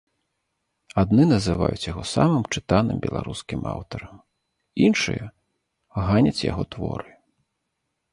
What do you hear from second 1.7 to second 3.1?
яго самым чытаным